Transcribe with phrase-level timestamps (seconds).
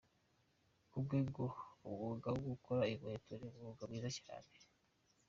[0.89, 1.45] Ku bwe ngo
[1.87, 4.51] umwuga wo gukora inkweto ni umwuga mwiza cyane.